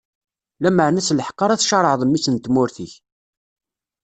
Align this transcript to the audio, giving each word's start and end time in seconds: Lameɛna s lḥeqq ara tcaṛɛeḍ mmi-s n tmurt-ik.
Lameɛna 0.63 1.01
s 1.07 1.09
lḥeqq 1.17 1.39
ara 1.45 1.59
tcaṛɛeḍ 1.59 2.01
mmi-s 2.05 2.27
n 2.29 2.35
tmurt-ik. 2.37 2.93